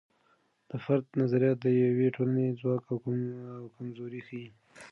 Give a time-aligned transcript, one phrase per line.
[0.69, 2.97] د فرد نظریات د یوې ټولنې ځواک او
[3.75, 4.47] کمزوري ښیي.